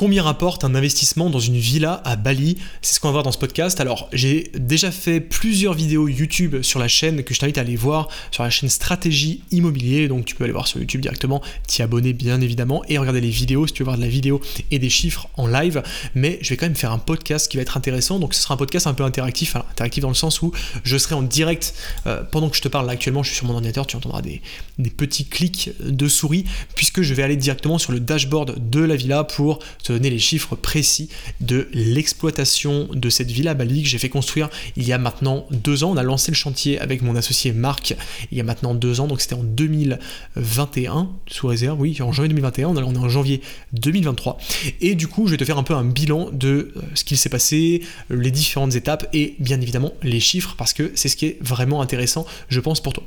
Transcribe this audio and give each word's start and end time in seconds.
Combien 0.00 0.22
rapporte 0.22 0.64
un 0.64 0.74
investissement 0.74 1.28
dans 1.28 1.40
une 1.40 1.58
villa 1.58 2.00
à 2.06 2.16
Bali 2.16 2.56
C'est 2.80 2.94
ce 2.94 3.00
qu'on 3.00 3.08
va 3.08 3.12
voir 3.12 3.22
dans 3.22 3.32
ce 3.32 3.38
podcast. 3.38 3.82
Alors, 3.82 4.08
j'ai 4.14 4.50
déjà 4.54 4.90
fait 4.90 5.20
plusieurs 5.20 5.74
vidéos 5.74 6.08
YouTube 6.08 6.62
sur 6.62 6.80
la 6.80 6.88
chaîne 6.88 7.22
que 7.22 7.34
je 7.34 7.38
t'invite 7.38 7.58
à 7.58 7.60
aller 7.60 7.76
voir 7.76 8.08
sur 8.30 8.42
la 8.42 8.48
chaîne 8.48 8.70
Stratégie 8.70 9.42
Immobilier. 9.50 10.08
Donc, 10.08 10.24
tu 10.24 10.34
peux 10.34 10.44
aller 10.44 10.54
voir 10.54 10.68
sur 10.68 10.80
YouTube 10.80 11.02
directement, 11.02 11.42
t'y 11.66 11.82
abonner 11.82 12.14
bien 12.14 12.40
évidemment 12.40 12.82
et 12.88 12.96
regarder 12.96 13.20
les 13.20 13.28
vidéos 13.28 13.66
si 13.66 13.74
tu 13.74 13.82
veux 13.82 13.88
voir 13.88 13.98
de 13.98 14.02
la 14.02 14.08
vidéo 14.08 14.40
et 14.70 14.78
des 14.78 14.88
chiffres 14.88 15.28
en 15.36 15.46
live. 15.46 15.82
Mais 16.14 16.38
je 16.40 16.48
vais 16.48 16.56
quand 16.56 16.64
même 16.64 16.76
faire 16.76 16.92
un 16.92 16.98
podcast 16.98 17.50
qui 17.50 17.58
va 17.58 17.62
être 17.62 17.76
intéressant. 17.76 18.18
Donc, 18.18 18.32
ce 18.32 18.40
sera 18.40 18.54
un 18.54 18.56
podcast 18.56 18.86
un 18.86 18.94
peu 18.94 19.04
interactif. 19.04 19.54
interactif 19.54 20.00
dans 20.00 20.08
le 20.08 20.14
sens 20.14 20.40
où 20.40 20.50
je 20.82 20.96
serai 20.96 21.14
en 21.14 21.20
direct 21.20 21.74
euh, 22.06 22.22
pendant 22.22 22.48
que 22.48 22.56
je 22.56 22.62
te 22.62 22.68
parle 22.68 22.86
là 22.86 22.92
actuellement. 22.92 23.22
Je 23.22 23.28
suis 23.28 23.36
sur 23.36 23.46
mon 23.46 23.52
ordinateur. 23.52 23.86
Tu 23.86 23.96
entendras 23.96 24.22
des, 24.22 24.40
des 24.78 24.88
petits 24.88 25.26
clics 25.26 25.72
de 25.78 26.08
souris 26.08 26.46
puisque 26.74 27.02
je 27.02 27.12
vais 27.12 27.22
aller 27.22 27.36
directement 27.36 27.76
sur 27.76 27.92
le 27.92 28.00
dashboard 28.00 28.70
de 28.70 28.80
la 28.80 28.96
villa 28.96 29.24
pour 29.24 29.58
te 29.82 29.89
les 29.94 30.18
chiffres 30.18 30.56
précis 30.56 31.08
de 31.40 31.68
l'exploitation 31.72 32.88
de 32.92 33.10
cette 33.10 33.30
villa 33.30 33.54
Bali 33.54 33.82
que 33.82 33.88
j'ai 33.88 33.98
fait 33.98 34.08
construire 34.08 34.48
il 34.76 34.86
y 34.86 34.92
a 34.92 34.98
maintenant 34.98 35.46
deux 35.50 35.84
ans. 35.84 35.90
On 35.92 35.96
a 35.96 36.02
lancé 36.02 36.30
le 36.30 36.36
chantier 36.36 36.78
avec 36.78 37.02
mon 37.02 37.16
associé 37.16 37.52
Marc 37.52 37.94
il 38.30 38.38
y 38.38 38.40
a 38.40 38.44
maintenant 38.44 38.74
deux 38.74 39.00
ans, 39.00 39.06
donc 39.06 39.20
c'était 39.20 39.34
en 39.34 39.42
2021, 39.42 41.10
sous 41.26 41.46
réserve, 41.46 41.80
oui, 41.80 41.96
en 42.00 42.12
janvier 42.12 42.28
2021, 42.28 42.68
on 42.68 42.76
est 42.76 42.98
en 42.98 43.08
janvier 43.08 43.40
2023. 43.72 44.38
Et 44.80 44.94
du 44.94 45.08
coup, 45.08 45.26
je 45.26 45.32
vais 45.32 45.36
te 45.36 45.44
faire 45.44 45.58
un 45.58 45.62
peu 45.62 45.74
un 45.74 45.84
bilan 45.84 46.30
de 46.32 46.72
euh, 46.76 46.80
ce 46.94 47.04
qu'il 47.04 47.16
s'est 47.16 47.28
passé, 47.28 47.82
les 48.08 48.30
différentes 48.30 48.74
étapes 48.74 49.08
et 49.12 49.34
bien 49.38 49.60
évidemment 49.60 49.92
les 50.02 50.20
chiffres 50.20 50.54
parce 50.56 50.72
que 50.72 50.92
c'est 50.94 51.08
ce 51.08 51.16
qui 51.16 51.26
est 51.26 51.38
vraiment 51.40 51.80
intéressant, 51.80 52.26
je 52.48 52.60
pense, 52.60 52.80
pour 52.80 52.92
toi. 52.92 53.04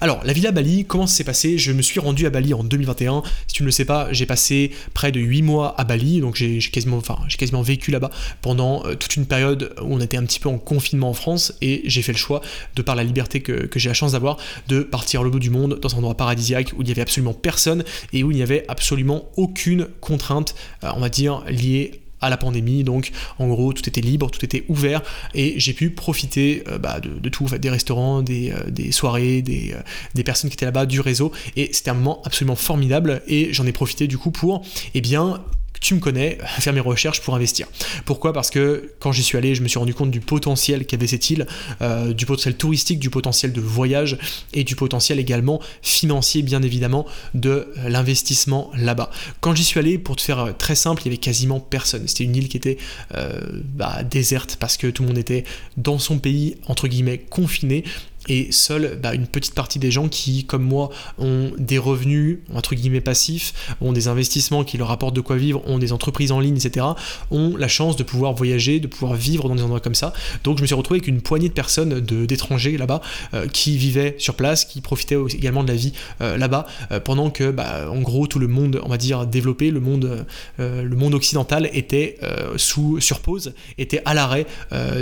Alors, 0.00 0.20
la 0.24 0.32
villa 0.32 0.52
Bali, 0.52 0.84
comment 0.84 1.06
ça 1.06 1.16
s'est 1.16 1.24
passé? 1.24 1.58
Je 1.58 1.72
me 1.72 1.82
suis 1.82 2.00
rendu 2.00 2.26
à 2.26 2.30
Bali 2.30 2.54
en 2.54 2.64
2021. 2.64 3.22
Si 3.46 3.54
tu 3.54 3.62
ne 3.62 3.66
le 3.66 3.72
sais 3.72 3.84
pas, 3.84 4.12
j'ai 4.12 4.26
passé 4.26 4.72
près 4.94 5.12
de 5.12 5.20
8 5.20 5.42
mois 5.42 5.74
à 5.78 5.84
Bali 5.84 6.21
donc 6.22 6.36
j'ai 6.36 6.58
quasiment, 6.60 6.96
enfin, 6.96 7.18
quasiment 7.36 7.60
vécu 7.60 7.90
là-bas 7.90 8.10
pendant 8.40 8.86
euh, 8.86 8.94
toute 8.94 9.16
une 9.16 9.26
période 9.26 9.74
où 9.82 9.94
on 9.94 10.00
était 10.00 10.16
un 10.16 10.24
petit 10.24 10.40
peu 10.40 10.48
en 10.48 10.58
confinement 10.58 11.10
en 11.10 11.14
France, 11.14 11.52
et 11.60 11.82
j'ai 11.84 12.00
fait 12.00 12.12
le 12.12 12.18
choix, 12.18 12.40
de 12.76 12.82
par 12.82 12.94
la 12.94 13.04
liberté 13.04 13.42
que, 13.42 13.68
j'ai 13.76 13.88
la 13.88 13.94
chance 13.94 14.12
d'avoir, 14.12 14.38
de 14.68 14.80
partir 14.80 15.20
au 15.20 15.30
bout 15.30 15.40
du 15.40 15.50
monde, 15.50 15.78
dans 15.80 15.94
un 15.94 15.98
endroit 15.98 16.16
paradisiaque 16.16 16.72
où 16.76 16.82
il 16.82 16.86
n'y 16.86 16.92
avait 16.92 17.02
absolument 17.02 17.34
personne, 17.34 17.84
et 18.12 18.24
où 18.24 18.30
il 18.30 18.36
n'y 18.36 18.42
avait 18.42 18.64
absolument 18.68 19.28
aucune 19.36 19.88
contrainte, 20.00 20.54
euh, 20.84 20.90
on 20.96 21.00
va 21.00 21.08
dire, 21.08 21.42
liée 21.48 22.00
à 22.20 22.30
la 22.30 22.36
pandémie. 22.36 22.84
Donc, 22.84 23.10
en 23.38 23.48
gros, 23.48 23.72
tout 23.72 23.86
était 23.88 24.00
libre, 24.00 24.30
tout 24.30 24.44
était 24.44 24.64
ouvert 24.68 25.02
et 25.34 25.58
j'ai 25.58 25.72
pu 25.72 25.90
profiter 25.90 26.62
euh, 26.68 26.78
bah, 26.78 27.00
de, 27.00 27.28
tout, 27.28 27.46
des 27.46 27.68
restaurants, 27.68 28.22
des, 28.22 28.52
soirées, 28.92 29.42
des, 29.42 29.74
des, 30.14 30.22
personnes 30.22 30.48
qui 30.48 30.54
étaient 30.54 30.66
là-bas, 30.66 30.86
du 30.86 31.00
réseau. 31.00 31.32
Et 31.56 31.70
c'était 31.72 31.90
un 31.90 31.94
moment 31.94 32.22
absolument 32.24 32.54
formidable 32.54 33.22
et 33.26 33.52
j'en 33.52 33.66
ai 33.66 33.72
profité 33.72 34.06
du 34.06 34.18
coup 34.18 34.30
pour, 34.30 34.64
eh 34.94 35.00
bien, 35.00 35.42
tu 35.82 35.94
me 35.94 36.00
connais, 36.00 36.38
faire 36.60 36.72
mes 36.72 36.80
recherches 36.80 37.20
pour 37.20 37.34
investir. 37.34 37.66
Pourquoi? 38.04 38.32
Parce 38.32 38.50
que 38.50 38.92
quand 39.00 39.10
j'y 39.10 39.22
suis 39.22 39.36
allé, 39.36 39.54
je 39.54 39.62
me 39.62 39.68
suis 39.68 39.78
rendu 39.78 39.94
compte 39.94 40.12
du 40.12 40.20
potentiel 40.20 40.86
qu'avait 40.86 41.08
cette 41.08 41.28
île, 41.28 41.46
euh, 41.82 42.12
du 42.12 42.24
potentiel 42.24 42.56
touristique, 42.56 43.00
du 43.00 43.10
potentiel 43.10 43.52
de 43.52 43.60
voyage 43.60 44.16
et 44.54 44.62
du 44.62 44.76
potentiel 44.76 45.18
également 45.18 45.60
financier, 45.82 46.42
bien 46.42 46.62
évidemment, 46.62 47.04
de 47.34 47.72
l'investissement 47.86 48.70
là-bas. 48.76 49.10
Quand 49.40 49.54
j'y 49.56 49.64
suis 49.64 49.80
allé, 49.80 49.98
pour 49.98 50.14
te 50.14 50.22
faire 50.22 50.38
euh, 50.38 50.52
très 50.56 50.76
simple, 50.76 51.02
il 51.02 51.06
y 51.06 51.08
avait 51.08 51.16
quasiment 51.16 51.58
personne. 51.58 52.06
C'était 52.06 52.24
une 52.24 52.36
île 52.36 52.48
qui 52.48 52.56
était 52.56 52.78
euh, 53.16 53.40
bah, 53.74 54.04
déserte 54.04 54.56
parce 54.60 54.76
que 54.76 54.86
tout 54.86 55.02
le 55.02 55.08
monde 55.08 55.18
était 55.18 55.42
dans 55.76 55.98
son 55.98 56.18
pays, 56.18 56.56
entre 56.68 56.86
guillemets, 56.86 57.18
confiné 57.18 57.82
et 58.28 58.52
seule 58.52 58.98
bah, 59.02 59.14
une 59.14 59.26
petite 59.26 59.54
partie 59.54 59.78
des 59.78 59.90
gens 59.90 60.08
qui, 60.08 60.44
comme 60.44 60.62
moi, 60.62 60.90
ont 61.18 61.52
des 61.58 61.78
revenus, 61.78 62.38
entre 62.54 62.74
guillemets, 62.74 63.00
passifs, 63.00 63.52
ont 63.80 63.92
des 63.92 64.08
investissements 64.08 64.64
qui 64.64 64.78
leur 64.78 64.90
apportent 64.90 65.16
de 65.16 65.20
quoi 65.20 65.36
vivre, 65.36 65.62
ont 65.66 65.78
des 65.78 65.92
entreprises 65.92 66.32
en 66.32 66.40
ligne, 66.40 66.56
etc., 66.56 66.86
ont 67.30 67.56
la 67.56 67.68
chance 67.68 67.96
de 67.96 68.02
pouvoir 68.02 68.32
voyager, 68.32 68.80
de 68.80 68.86
pouvoir 68.86 69.14
vivre 69.14 69.48
dans 69.48 69.54
des 69.54 69.62
endroits 69.62 69.80
comme 69.80 69.94
ça. 69.94 70.12
Donc 70.44 70.58
je 70.58 70.62
me 70.62 70.66
suis 70.66 70.74
retrouvé 70.74 70.98
avec 70.98 71.08
une 71.08 71.20
poignée 71.20 71.48
de 71.48 71.54
personnes 71.54 72.00
d'étrangers 72.00 72.76
là-bas 72.76 73.00
euh, 73.34 73.46
qui 73.48 73.76
vivaient 73.76 74.14
sur 74.18 74.34
place, 74.34 74.64
qui 74.64 74.80
profitaient 74.80 75.16
également 75.34 75.64
de 75.64 75.68
la 75.68 75.76
vie 75.76 75.92
euh, 76.20 76.36
là-bas, 76.36 76.66
euh, 76.90 77.00
pendant 77.00 77.30
que, 77.30 77.50
bah, 77.50 77.90
en 77.90 78.00
gros, 78.00 78.26
tout 78.26 78.38
le 78.38 78.48
monde, 78.48 78.80
on 78.84 78.88
va 78.88 78.98
dire, 78.98 79.26
développé, 79.26 79.70
le 79.70 79.80
monde, 79.80 80.26
le 80.58 80.96
monde 80.96 81.14
occidental 81.14 81.68
était 81.72 82.18
sous, 82.56 83.00
sur 83.00 83.20
pause, 83.20 83.54
était 83.78 84.02
à 84.04 84.14
l'arrêt 84.14 84.46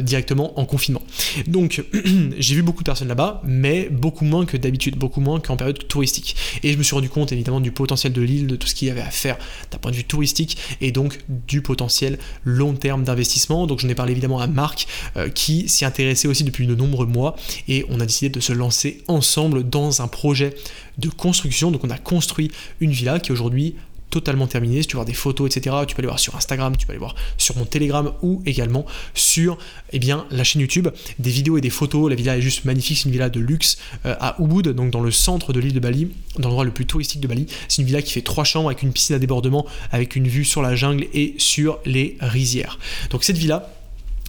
directement 0.02 0.58
en 0.58 0.64
confinement. 0.64 1.02
Donc 1.46 1.82
j'ai 2.38 2.54
vu 2.54 2.62
beaucoup 2.62 2.82
de 2.82 2.86
personnes 2.86 3.08
mais 3.44 3.88
beaucoup 3.90 4.24
moins 4.24 4.46
que 4.46 4.56
d'habitude, 4.56 4.96
beaucoup 4.96 5.20
moins 5.20 5.40
qu'en 5.40 5.56
période 5.56 5.86
touristique. 5.88 6.36
Et 6.62 6.72
je 6.72 6.78
me 6.78 6.82
suis 6.82 6.94
rendu 6.94 7.08
compte 7.08 7.32
évidemment 7.32 7.60
du 7.60 7.72
potentiel 7.72 8.12
de 8.12 8.22
l'île, 8.22 8.46
de 8.46 8.56
tout 8.56 8.66
ce 8.66 8.74
qu'il 8.74 8.88
y 8.88 8.90
avait 8.90 9.00
à 9.00 9.10
faire 9.10 9.38
d'un 9.70 9.78
point 9.78 9.90
de 9.90 9.96
vue 9.96 10.04
touristique, 10.04 10.56
et 10.80 10.92
donc 10.92 11.18
du 11.28 11.62
potentiel 11.62 12.18
long 12.44 12.74
terme 12.74 13.04
d'investissement. 13.04 13.66
Donc 13.66 13.80
j'en 13.80 13.88
ai 13.88 13.94
parlé 13.94 14.12
évidemment 14.12 14.40
à 14.40 14.46
Marc, 14.46 14.86
euh, 15.16 15.28
qui 15.28 15.68
s'y 15.68 15.84
intéressait 15.84 16.28
aussi 16.28 16.44
depuis 16.44 16.66
de 16.66 16.74
nombreux 16.74 17.06
mois, 17.06 17.36
et 17.68 17.84
on 17.88 18.00
a 18.00 18.06
décidé 18.06 18.28
de 18.28 18.40
se 18.40 18.52
lancer 18.52 19.02
ensemble 19.08 19.68
dans 19.68 20.02
un 20.02 20.08
projet 20.08 20.54
de 20.98 21.08
construction. 21.08 21.70
Donc 21.70 21.84
on 21.84 21.90
a 21.90 21.98
construit 21.98 22.50
une 22.80 22.92
villa 22.92 23.18
qui 23.18 23.32
aujourd'hui 23.32 23.74
totalement 24.10 24.46
terminé. 24.46 24.82
Si 24.82 24.88
tu 24.88 24.92
veux 24.92 24.98
voir 24.98 25.06
des 25.06 25.14
photos, 25.14 25.54
etc., 25.54 25.76
tu 25.86 25.94
peux 25.94 26.00
aller 26.00 26.08
voir 26.08 26.18
sur 26.18 26.36
Instagram, 26.36 26.76
tu 26.76 26.86
peux 26.86 26.92
aller 26.92 26.98
voir 26.98 27.14
sur 27.38 27.56
mon 27.56 27.64
Telegram 27.64 28.12
ou 28.22 28.42
également 28.46 28.84
sur 29.14 29.56
eh 29.92 29.98
bien, 29.98 30.26
la 30.30 30.44
chaîne 30.44 30.60
YouTube. 30.60 30.88
Des 31.18 31.30
vidéos 31.30 31.56
et 31.56 31.60
des 31.60 31.70
photos. 31.70 32.10
La 32.10 32.16
villa 32.16 32.36
est 32.36 32.42
juste 32.42 32.64
magnifique. 32.64 32.98
C'est 32.98 33.04
une 33.04 33.12
villa 33.12 33.30
de 33.30 33.40
luxe 33.40 33.78
euh, 34.06 34.14
à 34.20 34.36
Ubud, 34.40 34.68
donc 34.68 34.90
dans 34.90 35.00
le 35.00 35.10
centre 35.10 35.52
de 35.52 35.60
l'île 35.60 35.72
de 35.72 35.80
Bali, 35.80 36.10
dans 36.38 36.48
l'endroit 36.48 36.64
le 36.64 36.72
plus 36.72 36.86
touristique 36.86 37.20
de 37.20 37.28
Bali. 37.28 37.46
C'est 37.68 37.82
une 37.82 37.86
villa 37.86 38.02
qui 38.02 38.12
fait 38.12 38.22
trois 38.22 38.44
chambres 38.44 38.68
avec 38.68 38.82
une 38.82 38.92
piscine 38.92 39.16
à 39.16 39.18
débordement, 39.18 39.66
avec 39.92 40.16
une 40.16 40.28
vue 40.28 40.44
sur 40.44 40.62
la 40.62 40.74
jungle 40.74 41.06
et 41.14 41.34
sur 41.38 41.78
les 41.84 42.16
rizières. 42.20 42.78
Donc 43.10 43.24
cette 43.24 43.38
villa, 43.38 43.70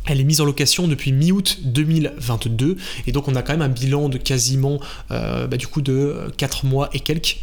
elle 0.07 0.19
est 0.19 0.23
mise 0.23 0.41
en 0.41 0.45
location 0.45 0.87
depuis 0.87 1.11
mi-août 1.11 1.59
2022 1.63 2.77
et 3.05 3.11
donc 3.11 3.27
on 3.27 3.35
a 3.35 3.43
quand 3.43 3.53
même 3.53 3.61
un 3.61 3.69
bilan 3.69 4.09
de 4.09 4.17
quasiment 4.17 4.79
euh, 5.11 5.47
bah, 5.47 5.57
du 5.57 5.67
coup 5.67 5.81
de 5.81 6.31
4 6.37 6.65
mois 6.65 6.89
et 6.93 6.99
quelques 6.99 7.37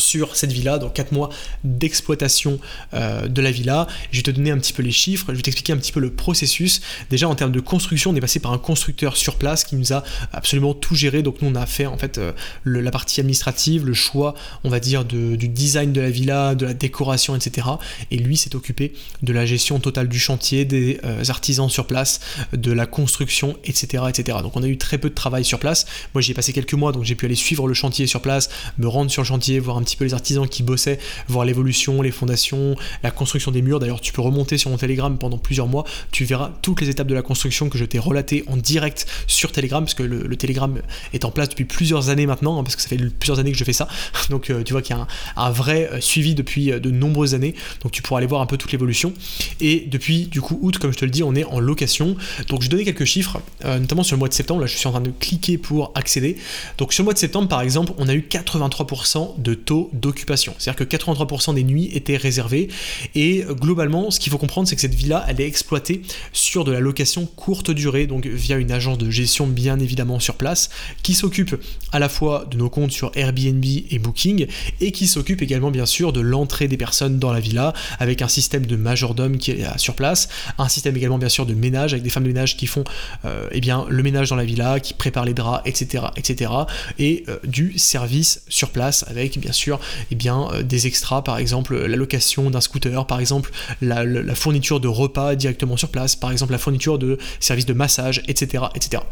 sur 0.00 0.36
cette 0.36 0.52
villa, 0.52 0.78
donc 0.78 0.94
4 0.94 1.12
mois 1.12 1.30
d'exploitation 1.64 2.58
euh, 2.94 3.28
de 3.28 3.42
la 3.42 3.50
villa. 3.50 3.86
Je 4.10 4.18
vais 4.18 4.22
te 4.22 4.30
donner 4.30 4.50
un 4.50 4.58
petit 4.58 4.72
peu 4.72 4.82
les 4.82 4.92
chiffres, 4.92 5.26
je 5.28 5.36
vais 5.36 5.42
t'expliquer 5.42 5.72
un 5.72 5.76
petit 5.76 5.92
peu 5.92 6.00
le 6.00 6.10
processus. 6.10 6.80
Déjà 7.10 7.28
en 7.28 7.34
termes 7.34 7.52
de 7.52 7.60
construction, 7.60 8.10
on 8.10 8.16
est 8.16 8.20
passé 8.20 8.40
par 8.40 8.52
un 8.52 8.58
constructeur 8.58 9.16
sur 9.16 9.36
place 9.36 9.64
qui 9.64 9.76
nous 9.76 9.92
a 9.92 10.02
absolument 10.32 10.74
tout 10.74 10.94
géré. 10.94 11.22
Donc 11.22 11.42
nous 11.42 11.48
on 11.48 11.54
a 11.54 11.66
fait 11.66 11.86
en 11.86 11.98
fait 11.98 12.18
euh, 12.18 12.32
la 12.64 12.90
partie 12.90 13.20
administrative, 13.20 13.86
le 13.86 13.94
choix, 13.94 14.34
on 14.64 14.68
va 14.68 14.80
dire, 14.80 15.04
du 15.04 15.36
design 15.48 15.92
de 15.92 16.00
la 16.00 16.10
villa, 16.10 16.54
de 16.54 16.66
la 16.66 16.74
décoration, 16.74 17.34
etc. 17.34 17.66
Et 18.10 18.16
lui 18.16 18.36
s'est 18.36 18.54
occupé 18.54 18.92
de 19.22 19.32
la 19.32 19.46
gestion 19.46 19.80
totale 19.80 20.08
du 20.08 20.18
chantier, 20.18 20.64
des 20.64 21.00
euh, 21.04 21.24
artisans 21.28 21.68
sur 21.68 21.86
place, 21.86 22.20
de 22.52 22.72
la 22.72 22.86
construction, 22.86 23.56
etc., 23.64 24.04
etc. 24.08 24.38
Donc 24.42 24.56
on 24.56 24.62
a 24.62 24.66
eu 24.66 24.78
très 24.78 24.98
peu 24.98 25.08
de 25.10 25.14
travail 25.14 25.44
sur 25.44 25.58
place. 25.58 25.86
Moi 26.14 26.22
j'y 26.22 26.32
ai 26.32 26.34
passé 26.34 26.52
quelques 26.52 26.74
mois, 26.74 26.92
donc 26.92 27.04
j'ai 27.04 27.14
pu 27.14 27.26
aller 27.26 27.34
suivre 27.34 27.66
le 27.66 27.74
chantier 27.74 28.06
sur 28.06 28.20
place, 28.20 28.48
me 28.78 28.88
rendre 28.88 29.10
sur 29.10 29.22
le 29.22 29.26
chantier, 29.26 29.58
voir 29.58 29.76
un 29.76 29.82
petit 29.88 29.96
peu 29.96 30.04
les 30.04 30.12
artisans 30.12 30.46
qui 30.46 30.62
bossaient, 30.62 30.98
voir 31.28 31.46
l'évolution, 31.46 32.02
les 32.02 32.10
fondations, 32.10 32.76
la 33.02 33.10
construction 33.10 33.50
des 33.50 33.62
murs. 33.62 33.80
D'ailleurs, 33.80 34.02
tu 34.02 34.12
peux 34.12 34.20
remonter 34.20 34.58
sur 34.58 34.70
mon 34.70 34.76
Telegram 34.76 35.16
pendant 35.16 35.38
plusieurs 35.38 35.66
mois, 35.66 35.84
tu 36.12 36.24
verras 36.24 36.52
toutes 36.60 36.82
les 36.82 36.90
étapes 36.90 37.06
de 37.06 37.14
la 37.14 37.22
construction 37.22 37.70
que 37.70 37.78
je 37.78 37.86
t'ai 37.86 37.98
relatées 37.98 38.44
en 38.48 38.56
direct 38.56 39.06
sur 39.26 39.50
Telegram, 39.50 39.82
parce 39.82 39.94
que 39.94 40.02
le, 40.02 40.36
Telegram 40.36 40.78
est 41.14 41.24
en 41.24 41.30
place 41.30 41.48
depuis 41.48 41.64
plusieurs 41.64 42.10
années 42.10 42.26
maintenant, 42.26 42.58
hein, 42.58 42.62
parce 42.62 42.76
que 42.76 42.82
ça 42.82 42.88
fait 42.88 42.98
plusieurs 42.98 43.38
années 43.38 43.50
que 43.50 43.58
je 43.58 43.64
fais 43.64 43.72
ça. 43.72 43.88
Donc 44.30 44.50
euh, 44.50 44.62
tu 44.62 44.72
vois 44.72 44.82
qu'il 44.82 44.94
y 44.94 44.98
a 44.98 45.06
un, 45.36 45.50
vrai 45.50 45.88
euh, 45.90 46.00
suivi 46.00 46.34
depuis 46.34 46.70
euh, 46.70 46.78
de 46.78 46.90
nombreuses 46.90 47.34
années. 47.34 47.54
Donc 47.82 47.92
tu 47.92 48.02
pourras 48.02 48.18
aller 48.18 48.26
voir 48.26 48.42
un 48.42 48.46
peu 48.46 48.56
toute 48.56 48.70
l'évolution. 48.72 49.14
Et 49.60 49.86
depuis 49.88 50.26
du 50.26 50.40
coup 50.40 50.58
août, 50.62 50.78
comme 50.78 50.92
je 50.92 50.98
te 50.98 51.04
le 51.04 51.10
dis, 51.10 51.22
on 51.22 51.34
est 51.34 51.44
en 51.44 51.60
location. 51.60 52.16
Donc 52.48 52.62
je 52.62 52.68
donnais 52.68 52.84
quelques 52.84 53.06
chiffres, 53.06 53.40
notamment 53.64 54.02
sur 54.02 54.16
le 54.16 54.18
mois 54.18 54.28
de 54.28 54.34
septembre. 54.34 54.60
Là, 54.60 54.66
je 54.66 54.76
suis 54.76 54.86
en 54.86 54.92
train 54.92 55.00
de 55.00 55.10
cliquer 55.10 55.58
pour 55.58 55.92
accéder. 55.94 56.36
Donc 56.76 56.92
sur 56.92 57.02
le 57.02 57.06
mois 57.06 57.14
de 57.14 57.18
septembre, 57.18 57.48
par 57.48 57.62
exemple, 57.62 57.92
on 57.98 58.08
a 58.08 58.14
eu 58.14 58.24
83% 58.28 59.40
de 59.40 59.54
d'occupation. 59.92 60.54
C'est-à-dire 60.58 60.86
que 60.86 60.96
83% 60.96 61.54
des 61.54 61.64
nuits 61.64 61.90
étaient 61.92 62.16
réservées. 62.16 62.68
Et 63.14 63.44
globalement, 63.50 64.10
ce 64.10 64.20
qu'il 64.20 64.32
faut 64.32 64.38
comprendre, 64.38 64.68
c'est 64.68 64.74
que 64.74 64.80
cette 64.80 64.94
villa, 64.94 65.24
elle 65.28 65.40
est 65.40 65.46
exploitée 65.46 66.02
sur 66.32 66.64
de 66.64 66.72
la 66.72 66.80
location 66.80 67.26
courte 67.26 67.70
durée, 67.70 68.06
donc 68.06 68.26
via 68.26 68.56
une 68.56 68.72
agence 68.72 68.98
de 68.98 69.10
gestion 69.10 69.46
bien 69.46 69.78
évidemment 69.78 70.20
sur 70.20 70.34
place, 70.34 70.70
qui 71.02 71.14
s'occupe 71.14 71.56
à 71.92 71.98
la 71.98 72.08
fois 72.08 72.46
de 72.50 72.56
nos 72.56 72.70
comptes 72.70 72.92
sur 72.92 73.12
Airbnb 73.14 73.64
et 73.64 73.98
Booking, 73.98 74.46
et 74.80 74.92
qui 74.92 75.06
s'occupe 75.06 75.42
également 75.42 75.70
bien 75.70 75.86
sûr 75.86 76.12
de 76.12 76.20
l'entrée 76.20 76.68
des 76.68 76.76
personnes 76.76 77.18
dans 77.18 77.32
la 77.32 77.40
villa, 77.40 77.72
avec 77.98 78.22
un 78.22 78.28
système 78.28 78.66
de 78.66 78.76
majordome 78.76 79.38
qui 79.38 79.52
est 79.52 79.78
sur 79.78 79.94
place, 79.94 80.28
un 80.58 80.68
système 80.68 80.96
également 80.96 81.18
bien 81.18 81.28
sûr 81.28 81.46
de 81.46 81.54
ménage, 81.54 81.92
avec 81.92 82.02
des 82.02 82.10
femmes 82.10 82.24
de 82.24 82.28
ménage 82.28 82.56
qui 82.56 82.66
font 82.66 82.84
euh, 83.24 83.48
eh 83.52 83.60
bien, 83.60 83.86
le 83.88 84.02
ménage 84.02 84.30
dans 84.30 84.36
la 84.36 84.44
villa, 84.44 84.80
qui 84.80 84.94
préparent 84.94 85.24
les 85.24 85.34
draps, 85.34 85.62
etc. 85.66 86.04
etc. 86.16 86.50
et 86.98 87.24
euh, 87.28 87.38
du 87.44 87.78
service 87.78 88.42
sur 88.48 88.70
place, 88.70 89.04
avec 89.08 89.38
bien 89.38 89.52
sûr 89.52 89.57
sûr 89.58 89.80
eh 90.10 90.14
bien, 90.14 90.48
des 90.62 90.86
extras, 90.86 91.22
par 91.22 91.38
exemple 91.38 91.76
la 91.76 91.96
location 91.96 92.50
d'un 92.50 92.60
scooter, 92.60 93.06
par 93.06 93.20
exemple 93.20 93.50
la, 93.82 94.04
la, 94.04 94.34
fourniture 94.34 94.80
de 94.80 94.88
repas 94.88 95.34
directement 95.34 95.76
sur 95.76 95.88
place, 95.88 96.16
par 96.16 96.30
exemple 96.30 96.52
la 96.52 96.58
fourniture 96.58 96.98
de 96.98 97.18
services 97.40 97.66
de 97.66 97.72
massage, 97.72 98.22
etc. 98.28 98.64
etc. 98.74 99.02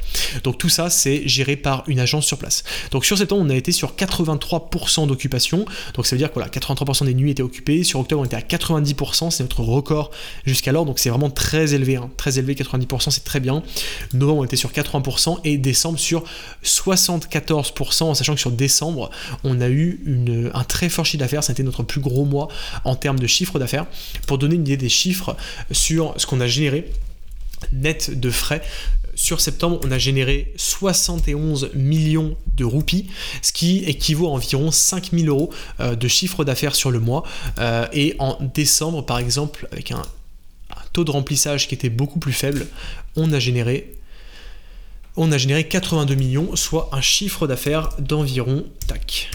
Donc 0.44 0.58
tout 0.58 0.68
ça, 0.68 0.90
c'est 0.90 1.26
géré 1.28 1.56
par 1.56 1.84
une 1.86 2.00
agence 2.00 2.26
sur 2.26 2.38
place. 2.38 2.64
Donc 2.90 3.04
sur 3.04 3.18
septembre, 3.18 3.44
on 3.44 3.50
a 3.50 3.54
été 3.54 3.72
sur 3.72 3.94
83% 3.94 5.06
d'occupation, 5.06 5.64
donc 5.94 6.06
ça 6.06 6.16
veut 6.16 6.18
dire 6.18 6.28
que 6.28 6.34
voilà, 6.34 6.48
83% 6.48 7.04
des 7.04 7.14
nuits 7.14 7.30
étaient 7.30 7.42
occupées, 7.42 7.84
sur 7.84 8.00
octobre 8.00 8.22
on 8.22 8.24
était 8.24 8.36
à 8.36 8.40
90%, 8.40 9.30
c'est 9.30 9.42
notre 9.42 9.60
record 9.60 10.10
jusqu'alors, 10.44 10.84
donc 10.84 10.98
c'est 10.98 11.10
vraiment 11.10 11.30
très 11.30 11.74
élevé, 11.74 11.96
hein. 11.96 12.10
très 12.16 12.38
élevé, 12.38 12.54
90% 12.54 13.10
c'est 13.10 13.24
très 13.24 13.40
bien. 13.40 13.62
Novembre 14.12 14.40
on 14.40 14.44
était 14.44 14.56
sur 14.56 14.70
80% 14.70 15.40
et 15.44 15.58
décembre 15.58 15.98
sur 15.98 16.24
74%, 16.64 18.04
en 18.04 18.14
sachant 18.14 18.34
que 18.34 18.40
sur 18.40 18.50
décembre 18.50 19.10
on 19.44 19.60
a 19.60 19.68
eu 19.68 20.00
une, 20.04 20.35
un 20.54 20.64
très 20.64 20.88
fort 20.88 21.04
chiffre 21.04 21.20
d'affaires, 21.20 21.44
c'était 21.44 21.62
notre 21.62 21.82
plus 21.82 22.00
gros 22.00 22.24
mois 22.24 22.48
en 22.84 22.96
termes 22.96 23.18
de 23.18 23.26
chiffre 23.26 23.58
d'affaires. 23.58 23.86
Pour 24.26 24.38
donner 24.38 24.54
une 24.54 24.62
idée 24.62 24.76
des 24.76 24.88
chiffres 24.88 25.36
sur 25.70 26.14
ce 26.16 26.26
qu'on 26.26 26.40
a 26.40 26.46
généré 26.46 26.90
net 27.72 28.18
de 28.18 28.30
frais 28.30 28.62
sur 29.14 29.40
septembre, 29.40 29.80
on 29.82 29.90
a 29.90 29.98
généré 29.98 30.52
71 30.56 31.70
millions 31.74 32.36
de 32.54 32.64
roupies, 32.64 33.06
ce 33.40 33.50
qui 33.50 33.78
équivaut 33.84 34.28
à 34.28 34.30
environ 34.30 34.70
5000 34.70 35.28
euros 35.28 35.50
euh, 35.80 35.96
de 35.96 36.06
chiffre 36.06 36.44
d'affaires 36.44 36.74
sur 36.74 36.90
le 36.90 37.00
mois. 37.00 37.24
Euh, 37.58 37.86
et 37.94 38.14
en 38.18 38.38
décembre, 38.54 39.04
par 39.04 39.18
exemple, 39.18 39.68
avec 39.72 39.90
un, 39.90 40.02
taux 40.92 41.04
de 41.04 41.10
remplissage 41.10 41.66
qui 41.66 41.74
était 41.74 41.88
beaucoup 41.88 42.18
plus 42.18 42.32
faible, 42.32 42.66
on 43.16 43.32
a 43.32 43.38
généré 43.38 43.92
on 45.18 45.32
a 45.32 45.38
généré 45.38 45.66
82 45.66 46.14
millions, 46.14 46.56
soit 46.56 46.90
un 46.92 47.00
chiffre 47.00 47.46
d'affaires 47.46 47.88
d'environ 47.98 48.66
tac, 48.86 49.30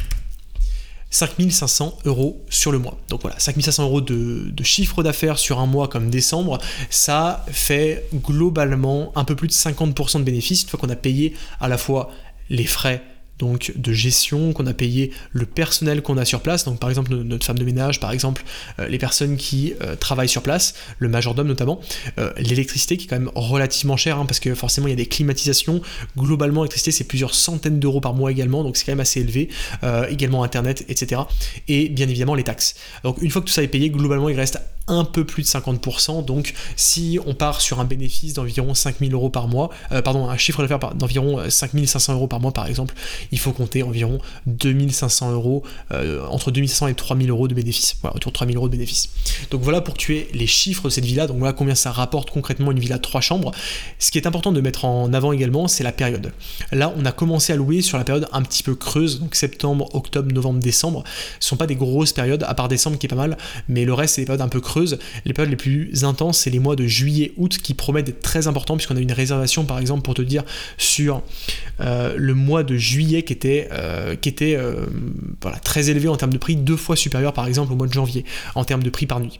5500 1.12 2.00
euros 2.06 2.42
sur 2.50 2.72
le 2.72 2.80
mois. 2.80 2.98
Donc 3.10 3.22
voilà, 3.22 3.38
5500 3.38 3.84
euros 3.84 4.02
de, 4.02 4.52
chiffre 4.64 5.04
d'affaires 5.04 5.38
sur 5.38 5.60
un 5.60 5.66
mois 5.66 5.88
comme 5.88 6.10
décembre, 6.10 6.58
ça 6.90 7.46
fait 7.52 8.08
globalement 8.16 9.12
un 9.16 9.24
peu 9.24 9.36
plus 9.36 9.48
de 9.48 9.54
50% 9.54 10.20
de 10.20 10.24
bénéfices 10.24 10.64
une 10.64 10.70
fois 10.70 10.80
qu'on 10.80 10.90
a 10.90 10.96
payé 10.96 11.36
à 11.60 11.68
la 11.68 11.78
fois 11.78 12.12
les 12.50 12.66
frais 12.66 13.04
donc 13.42 13.74
de 13.76 13.92
gestion, 13.92 14.54
qu'on 14.54 14.68
a 14.68 14.74
payé 14.74 15.12
le 15.32 15.48
personnel 15.48 16.04
qu'on 16.04 16.18
a 16.18 16.26
sur 16.26 16.42
place, 16.42 16.64
donc 16.64 16.80
par 16.80 16.90
exemple 16.90 17.12
notre 17.12 17.44
femme 17.44 17.58
de 17.58 17.66
ménage, 17.66 18.00
par 18.00 18.12
exemple 18.12 18.44
euh, 18.80 18.88
les 18.88 19.00
personnes 19.00 19.36
qui 19.36 19.74
euh, 19.82 19.96
travaillent 19.96 20.30
sur 20.30 20.44
place, 20.44 20.76
le 21.00 21.10
majordome 21.10 21.48
notamment, 21.48 21.82
euh, 22.20 22.32
l'électricité 22.38 22.98
qui 22.98 23.06
est 23.06 23.08
quand 23.08 23.20
même 23.20 23.32
relativement 23.34 23.98
chère, 23.98 24.20
hein, 24.20 24.26
parce 24.28 24.40
que 24.40 24.54
forcément 24.54 24.88
il 24.88 24.92
y 24.92 24.94
a 24.94 24.98
des 24.98 25.08
climatisations, 25.08 25.82
globalement 26.16 26.62
l'électricité 26.62 26.92
c'est 26.92 27.04
plusieurs 27.04 27.34
centaines 27.34 27.80
d'euros 27.80 28.00
par 28.00 28.14
mois 28.14 28.32
également, 28.32 28.64
donc 28.64 28.78
c'est 28.78 28.86
quand 28.86 28.92
même 28.92 29.00
assez 29.00 29.22
élevé, 29.22 29.50
également 30.10 30.44
internet, 30.44 30.86
etc. 30.88 31.22
Et 31.68 31.90
bien 31.90 32.08
évidemment 32.08 32.36
les 32.36 32.44
taxes. 32.44 32.76
Donc 33.04 33.22
une 33.22 33.32
fois 33.32 33.42
que 33.42 33.48
tout 33.48 33.54
ça 33.54 33.64
est 33.64 33.68
payé, 33.68 33.90
globalement 33.90 34.30
il 34.30 34.36
reste 34.36 34.60
un 34.88 35.04
peu 35.04 35.26
plus 35.26 35.44
de 35.44 35.48
50%. 35.48 36.26
Donc 36.26 36.54
si 36.76 37.20
on 37.26 37.34
part 37.34 37.62
sur 37.62 37.80
un 37.80 37.86
bénéfice 37.86 38.34
d'environ 38.34 38.74
5000 38.74 39.14
euros 39.14 39.30
par 39.30 39.48
mois, 39.48 39.70
pardon, 40.04 40.30
un 40.30 40.38
chiffre 40.38 40.62
d'affaires 40.62 40.94
d'environ 40.96 41.50
5500 41.50 42.12
euh, 42.12 42.16
euros 42.16 42.28
par 42.28 42.40
mois 42.40 42.52
par 42.52 42.68
exemple, 42.68 42.94
il 43.32 43.40
faut 43.40 43.52
compter 43.52 43.84
environ 43.84 44.20
2500 44.48 45.32
euros, 45.32 45.64
euh, 45.92 46.26
entre 46.28 46.52
2500 46.52 46.88
et 46.88 46.94
3000 46.94 47.30
euros 47.30 47.48
de 47.48 47.54
bénéfices. 47.54 47.98
Voilà, 48.02 48.16
autour 48.16 48.32
de 48.32 48.36
3000 48.36 48.58
euros 48.58 48.68
de 48.68 48.72
bénéfices. 48.72 49.10
Donc 49.50 49.62
voilà 49.62 49.82
pour 49.82 49.96
tuer 49.96 50.30
les 50.34 50.48
chiffres 50.48 50.86
de 50.86 50.90
cette 50.90 51.06
villa. 51.06 51.28
Donc 51.28 51.38
voilà 51.38 51.54
combien 51.54 51.76
ça 51.76 51.92
rapporte 51.92 52.30
concrètement 52.32 52.72
une 52.72 52.80
villa 52.80 53.00
3 53.00 53.22
chambres. 53.22 53.52
Ce 54.00 54.12
qui 54.12 54.18
est 54.18 54.28
important 54.28 54.52
de 54.52 54.62
mettre 54.62 54.86
en 54.86 55.14
avant 55.14 55.32
également, 55.32 55.68
c'est 55.68 55.84
la 55.84 55.92
période. 55.92 56.34
Là, 56.72 56.94
on 56.98 57.06
a 57.06 57.12
commencé 57.12 57.54
à 57.54 57.56
louer 57.56 57.82
sur 57.82 57.98
la 57.98 58.04
période 58.04 58.28
un 58.32 58.42
petit 58.42 58.64
peu 58.64 58.76
creuse, 58.76 59.20
donc 59.20 59.36
septembre, 59.36 59.90
octobre, 59.94 60.32
novembre, 60.32 60.60
décembre. 60.60 61.04
Ce 61.40 61.50
sont 61.50 61.58
pas 61.58 61.68
des 61.68 61.76
grosses 61.76 62.14
périodes, 62.14 62.44
à 62.44 62.54
part 62.54 62.68
décembre 62.68 62.98
qui 62.98 63.06
est 63.08 63.10
pas 63.10 63.16
mal, 63.16 63.38
mais 63.68 63.86
le 63.86 63.94
reste 63.94 64.16
c'est 64.16 64.22
des 64.22 64.26
périodes 64.26 64.42
un 64.42 64.50
peu 64.50 64.60
creuses 64.60 64.82
les 65.26 65.34
périodes 65.34 65.52
les 65.52 65.58
plus 65.58 66.04
intenses, 66.04 66.40
c'est 66.40 66.50
les 66.50 66.60
mois 66.60 66.76
de 66.76 66.86
juillet, 66.88 67.34
août 67.38 67.58
qui 67.58 67.74
promettent 67.74 68.06
d'être 68.06 68.22
très 68.22 68.48
importants, 68.48 68.76
puisqu'on 68.76 68.96
a 68.96 69.00
une 69.00 69.12
réservation, 69.12 69.66
par 69.66 69.80
exemple, 69.80 70.04
pour 70.04 70.14
te 70.14 70.22
dire, 70.22 70.44
sur 70.78 71.22
euh, 71.80 72.14
le 72.18 72.34
mois 72.34 72.64
de 72.64 72.76
juillet 72.78 73.21
qui 73.24 73.34
était, 73.34 73.70
euh, 73.72 74.16
qui 74.16 74.34
euh, 74.42 74.86
voilà, 75.42 75.58
très 75.58 75.90
élevé 75.90 76.08
en 76.08 76.16
termes 76.16 76.34
de 76.34 76.38
prix, 76.38 76.56
deux 76.56 76.76
fois 76.76 76.96
supérieur, 76.96 77.34
par 77.34 77.48
exemple, 77.48 77.74
au 77.74 77.76
mois 77.76 77.88
de 77.88 77.94
janvier, 77.94 78.26
en 78.56 78.64
termes 78.64 78.84
de 78.84 78.90
prix 78.90 79.06
par 79.06 79.20
nuit. 79.20 79.40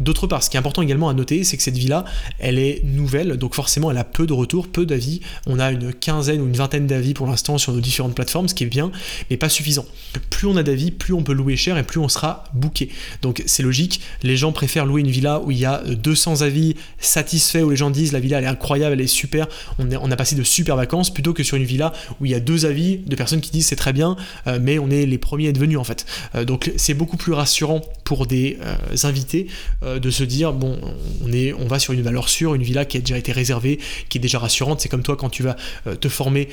D'autre 0.00 0.26
part, 0.26 0.42
ce 0.42 0.50
qui 0.50 0.56
est 0.56 0.58
important 0.58 0.82
également 0.82 1.08
à 1.08 1.14
noter, 1.14 1.44
c'est 1.44 1.56
que 1.56 1.62
cette 1.62 1.76
villa, 1.76 2.04
elle 2.38 2.58
est 2.58 2.82
nouvelle, 2.84 3.36
donc 3.36 3.54
forcément, 3.54 3.90
elle 3.90 3.98
a 3.98 4.04
peu 4.04 4.26
de 4.26 4.32
retours, 4.32 4.68
peu 4.68 4.86
d'avis. 4.86 5.20
On 5.46 5.58
a 5.58 5.70
une 5.70 5.92
quinzaine 5.92 6.40
ou 6.40 6.46
une 6.46 6.56
vingtaine 6.56 6.86
d'avis 6.86 7.14
pour 7.14 7.26
l'instant 7.26 7.58
sur 7.58 7.72
nos 7.72 7.80
différentes 7.80 8.14
plateformes, 8.14 8.48
ce 8.48 8.54
qui 8.54 8.64
est 8.64 8.68
bien, 8.68 8.90
mais 9.30 9.36
pas 9.36 9.48
suffisant. 9.48 9.86
Plus 10.30 10.46
on 10.46 10.56
a 10.56 10.62
d'avis, 10.62 10.90
plus 10.90 11.14
on 11.14 11.22
peut 11.22 11.32
louer 11.32 11.56
cher 11.56 11.76
et 11.78 11.82
plus 11.82 12.00
on 12.00 12.08
sera 12.08 12.44
booké. 12.54 12.88
Donc 13.22 13.42
c'est 13.46 13.62
logique, 13.62 14.00
les 14.22 14.36
gens 14.36 14.52
préfèrent 14.52 14.86
louer 14.86 15.02
une 15.02 15.10
villa 15.10 15.40
où 15.40 15.50
il 15.50 15.58
y 15.58 15.66
a 15.66 15.82
200 15.84 16.42
avis 16.42 16.74
satisfaits, 16.98 17.62
où 17.62 17.70
les 17.70 17.76
gens 17.76 17.90
disent 17.90 18.12
la 18.12 18.20
villa 18.20 18.38
elle 18.38 18.44
est 18.44 18.48
incroyable, 18.48 18.94
elle 18.94 19.00
est 19.00 19.06
super, 19.06 19.46
on 19.78 20.10
a 20.10 20.16
passé 20.16 20.34
de 20.34 20.42
super 20.42 20.76
vacances, 20.76 21.12
plutôt 21.12 21.32
que 21.32 21.42
sur 21.42 21.56
une 21.56 21.64
villa 21.64 21.92
où 22.20 22.26
il 22.26 22.32
y 22.32 22.34
a 22.34 22.40
deux 22.40 22.66
avis 22.66 22.98
de 23.10 23.16
personnes 23.16 23.42
qui 23.42 23.50
disent 23.50 23.66
c'est 23.66 23.76
très 23.76 23.92
bien, 23.92 24.16
euh, 24.46 24.58
mais 24.60 24.78
on 24.78 24.88
est 24.90 25.04
les 25.04 25.18
premiers 25.18 25.48
à 25.48 25.50
être 25.50 25.58
venus 25.58 25.78
en 25.78 25.84
fait. 25.84 26.06
Euh, 26.34 26.44
donc 26.44 26.72
c'est 26.76 26.94
beaucoup 26.94 27.16
plus 27.16 27.32
rassurant 27.32 27.82
pour 28.04 28.26
des 28.26 28.58
euh, 28.62 28.76
invités 29.02 29.48
de 29.82 30.10
se 30.10 30.24
dire 30.24 30.52
bon, 30.52 30.78
on, 31.24 31.32
est, 31.32 31.52
on 31.52 31.66
va 31.66 31.78
sur 31.78 31.92
une 31.92 32.02
valeur 32.02 32.28
sûre, 32.28 32.54
une 32.54 32.62
villa 32.62 32.84
qui 32.84 32.96
a 32.96 33.00
déjà 33.00 33.18
été 33.18 33.32
réservée, 33.32 33.78
qui 34.08 34.18
est 34.18 34.20
déjà 34.20 34.38
rassurante. 34.38 34.80
C'est 34.80 34.88
comme 34.88 35.02
toi 35.02 35.16
quand 35.16 35.28
tu 35.28 35.42
vas 35.42 35.56
te 36.00 36.08
former 36.08 36.48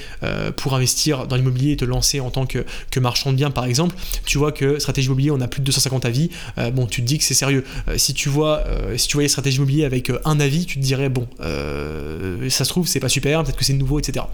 pour 0.55 0.73
investir 0.73 1.27
dans 1.27 1.35
l'immobilier 1.35 1.73
et 1.73 1.77
te 1.77 1.85
lancer 1.85 2.19
en 2.19 2.31
tant 2.31 2.45
que, 2.45 2.65
marchand 2.99 3.31
de 3.31 3.37
biens 3.37 3.51
par 3.51 3.65
exemple, 3.65 3.95
tu 4.25 4.39
vois 4.39 4.51
que 4.51 4.79
stratégie 4.79 5.07
immobilier 5.07 5.29
on 5.29 5.39
a 5.39 5.47
plus 5.47 5.59
de 5.59 5.65
250 5.65 6.05
avis, 6.05 6.29
bon 6.73 6.87
tu 6.87 7.01
te 7.01 7.07
dis 7.07 7.17
que 7.19 7.23
c'est 7.23 7.35
sérieux. 7.35 7.63
si 7.95 8.13
tu 8.13 8.29
vois, 8.29 8.63
si 8.95 9.07
tu 9.07 9.17
voyais 9.17 9.29
stratégie 9.29 9.57
immobilier 9.57 9.85
avec 9.85 10.11
un 10.25 10.39
avis, 10.39 10.65
tu 10.65 10.77
te 10.77 10.83
dirais 10.83 11.09
bon, 11.09 11.27
ça 11.39 12.63
se 12.63 12.69
trouve 12.69 12.87
c'est 12.87 12.99
pas 12.99 13.09
super, 13.09 13.43
peut-être 13.43 13.57
que 13.57 13.65
c'est 13.65 13.73
nouveau, 13.73 13.99
etc. 13.99 14.25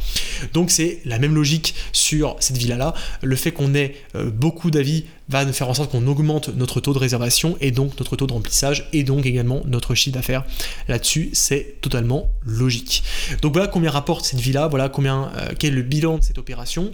Donc 0.53 0.71
c'est 0.71 0.99
la 1.05 1.19
même 1.19 1.35
logique 1.35 1.75
sur 1.91 2.12
cette 2.39 2.57
villa 2.57 2.77
là. 2.77 2.94
Le 3.21 3.36
fait 3.36 3.51
qu'on 3.51 3.74
ait 3.75 3.95
beaucoup 4.15 4.71
d'avis 4.71 5.06
va 5.30 5.45
faire 5.54 5.69
en 5.69 5.74
sorte 5.74 5.92
qu'on 5.92 6.06
augmente 6.07 6.50
notre 6.50 6.81
taux 6.81 6.94
de 6.94 7.00
réservation 7.00 7.57
et 7.62 7.71
donc 7.71 7.98
notre 8.00 8.15
taux 8.15 8.27
de 8.27 8.33
remplissage 8.33 8.89
et 8.94 9.04
donc 9.04 9.25
également 9.25 9.62
notre 9.65 9.95
chiffre 9.95 10.15
d'affaires. 10.15 10.44
Là-dessus, 10.88 11.30
c'est 11.33 11.75
totalement 11.81 12.30
logique. 12.45 13.04
Donc 13.42 13.54
voilà 13.54 13.68
combien 13.68 13.92
rapporte 13.92 14.25
cette 14.25 14.39
villa, 14.39 14.68
voilà 14.68 14.89
combien 14.89 15.31
quel 15.60 15.74
est 15.74 15.75
le 15.75 15.81
bilan 15.81 16.18
de 16.18 16.24
cette 16.24 16.38
opération. 16.38 16.92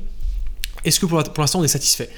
Est-ce 0.86 1.00
que 1.00 1.06
pour, 1.06 1.22
l'instant 1.38 1.60
on 1.60 1.64
est 1.64 1.68
satisfait? 1.68 2.10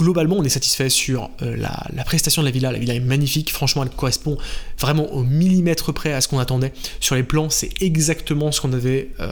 Globalement, 0.00 0.36
on 0.38 0.44
est 0.44 0.48
satisfait 0.48 0.88
sur 0.88 1.28
euh, 1.42 1.56
la, 1.58 2.04
prestation 2.04 2.40
de 2.40 2.46
la 2.46 2.52
villa. 2.52 2.72
La 2.72 2.78
villa 2.78 2.94
est 2.94 3.00
magnifique, 3.00 3.52
franchement, 3.52 3.82
elle 3.82 3.90
correspond 3.90 4.38
vraiment 4.78 5.12
au 5.12 5.24
millimètre 5.24 5.92
près 5.92 6.14
à 6.14 6.22
ce 6.22 6.28
qu'on 6.28 6.38
attendait. 6.38 6.72
Sur 7.00 7.16
les 7.16 7.22
plans, 7.22 7.50
c'est 7.50 7.70
exactement 7.82 8.50
ce 8.50 8.62
qu'on 8.62 8.72
avait 8.72 9.10
euh, 9.20 9.30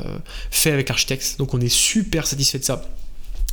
fait 0.51 0.71
avec 0.71 0.91
Architects, 0.91 1.39
donc 1.39 1.55
on 1.55 1.61
est 1.63 1.73
super 1.73 2.27
satisfait 2.27 2.59
de 2.59 2.65
ça. 2.65 2.83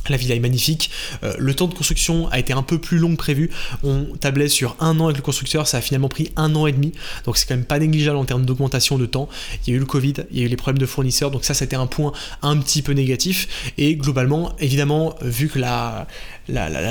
La 0.08 0.16
villa 0.16 0.34
est 0.34 0.40
magnifique. 0.40 0.90
Euh, 1.22 1.34
le 1.38 1.54
temps 1.54 1.66
de 1.66 1.74
construction 1.74 2.28
a 2.28 2.38
été 2.38 2.52
un 2.52 2.62
peu 2.62 2.78
plus 2.78 2.98
long 2.98 3.12
que 3.12 3.16
prévu. 3.16 3.50
On 3.82 4.04
tablait 4.20 4.48
sur 4.48 4.76
un 4.80 4.98
an 5.00 5.06
avec 5.06 5.16
le 5.16 5.22
constructeur, 5.22 5.66
ça 5.66 5.78
a 5.78 5.80
finalement 5.80 6.08
pris 6.08 6.30
un 6.36 6.54
an 6.54 6.66
et 6.66 6.72
demi. 6.72 6.92
Donc 7.24 7.36
c'est 7.36 7.46
quand 7.46 7.56
même 7.56 7.64
pas 7.64 7.78
négligeable 7.78 8.16
en 8.16 8.24
termes 8.24 8.44
d'augmentation 8.44 8.98
de 8.98 9.06
temps. 9.06 9.28
Il 9.66 9.70
y 9.70 9.72
a 9.74 9.76
eu 9.76 9.80
le 9.80 9.86
Covid, 9.86 10.14
il 10.30 10.38
y 10.38 10.42
a 10.42 10.44
eu 10.44 10.48
les 10.48 10.56
problèmes 10.56 10.78
de 10.78 10.86
fournisseurs, 10.86 11.30
donc 11.30 11.44
ça 11.44 11.54
c'était 11.54 11.76
un 11.76 11.86
point 11.86 12.12
un 12.42 12.56
petit 12.58 12.82
peu 12.82 12.92
négatif. 12.92 13.72
Et 13.78 13.96
globalement, 13.96 14.52
évidemment, 14.60 15.14
vu 15.22 15.48
que 15.48 15.58
la, 15.58 16.06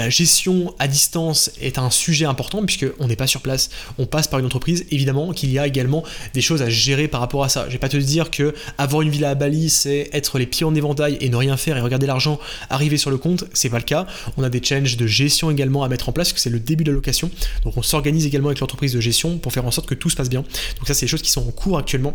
gestion 0.10 0.74
à 0.80 0.88
distance 0.88 1.52
est 1.62 1.78
un 1.78 1.90
sujet 1.90 2.26
important, 2.26 2.66
puisqu'on 2.66 3.08
n'est 3.08 3.16
pas 3.16 3.28
sur 3.28 3.42
place, 3.42 3.70
on 3.98 4.06
passe 4.06 4.28
par 4.28 4.40
une 4.40 4.46
entreprise, 4.46 4.86
évidemment 4.92 5.32
qu'il 5.32 5.52
y 5.52 5.60
a 5.60 5.68
également 5.68 6.04
des 6.34 6.42
choses 6.42 6.62
à 6.62 6.70
gérer 6.70 7.08
par 7.08 7.22
rapport 7.22 7.44
à 7.44 7.50
ça. 7.50 7.66
Je 7.68 7.74
vais 7.74 7.80
pas 7.80 7.90
te 7.90 7.98
dire 7.98 8.32
que 8.32 8.54
avoir 8.78 9.02
une 9.02 9.10
villa 9.10 9.30
à 9.30 9.36
Bali, 9.36 9.70
c'est 9.70 10.10
être 10.14 10.38
les 10.40 10.46
pieds 10.46 10.66
en 10.66 10.76
éventail 10.76 11.18
et 11.22 11.30
ne 11.30 11.36
rien 11.36 11.58
faire 11.58 11.78
et 11.78 11.82
regarder 11.82 12.08
l'argent 12.08 12.40
arriver 12.70 12.98
sur 12.98 13.05
le 13.10 13.18
compte, 13.18 13.46
c'est 13.54 13.70
pas 13.70 13.78
le 13.78 13.84
cas. 13.84 14.08
On 14.38 14.44
a 14.44 14.50
des 14.50 14.62
challenges 14.62 14.98
de 14.98 15.08
gestion 15.08 15.52
également 15.52 15.84
à 15.84 15.90
mettre 15.90 16.10
en 16.10 16.12
place, 16.12 16.34
que 16.34 16.40
c'est 16.40 16.50
le 16.50 16.60
début 16.60 16.84
de 16.84 16.92
la 16.92 16.96
location. 16.96 17.30
Donc 17.64 17.78
on 17.78 17.82
s'organise 17.82 18.26
également 18.26 18.50
avec 18.50 18.60
l'entreprise 18.60 18.94
de 18.94 19.02
gestion 19.02 19.38
pour 19.38 19.54
faire 19.54 19.66
en 19.66 19.72
sorte 19.72 19.88
que 19.88 19.96
tout 19.96 20.10
se 20.10 20.16
passe 20.16 20.30
bien. 20.30 20.42
Donc 20.42 20.88
ça, 20.88 20.94
c'est 20.94 21.06
des 21.06 21.10
choses 21.10 21.22
qui 21.22 21.32
sont 21.32 21.48
en 21.48 21.52
cours 21.52 21.78
actuellement 21.78 22.14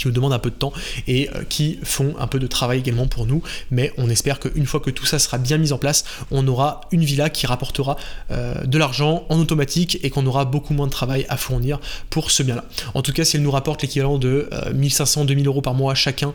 qui 0.00 0.08
nous 0.08 0.14
demandent 0.14 0.32
un 0.32 0.38
peu 0.38 0.50
de 0.50 0.54
temps 0.54 0.72
et 1.06 1.28
euh, 1.28 1.44
qui 1.48 1.78
font 1.82 2.14
un 2.18 2.26
peu 2.26 2.38
de 2.38 2.46
travail 2.46 2.78
également 2.78 3.06
pour 3.06 3.26
nous. 3.26 3.42
Mais 3.70 3.92
on 3.98 4.08
espère 4.08 4.40
qu'une 4.40 4.66
fois 4.66 4.80
que 4.80 4.90
tout 4.90 5.04
ça 5.04 5.18
sera 5.18 5.38
bien 5.38 5.58
mis 5.58 5.72
en 5.72 5.78
place, 5.78 6.04
on 6.30 6.46
aura 6.48 6.80
une 6.90 7.04
villa 7.04 7.28
qui 7.28 7.46
rapportera 7.46 7.96
euh, 8.30 8.64
de 8.64 8.78
l'argent 8.78 9.24
en 9.28 9.38
automatique 9.38 9.98
et 10.02 10.10
qu'on 10.10 10.26
aura 10.26 10.44
beaucoup 10.44 10.72
moins 10.74 10.86
de 10.86 10.92
travail 10.92 11.26
à 11.28 11.36
fournir 11.36 11.80
pour 12.08 12.30
ce 12.30 12.42
bien-là. 12.42 12.64
En 12.94 13.02
tout 13.02 13.12
cas, 13.12 13.24
si 13.24 13.36
elle 13.36 13.42
nous 13.42 13.50
rapporte 13.50 13.82
l'équivalent 13.82 14.18
de 14.18 14.48
1500-2000 14.74 15.40
euh, 15.40 15.44
euros 15.46 15.62
par 15.62 15.74
mois 15.74 15.94
chacun 15.94 16.32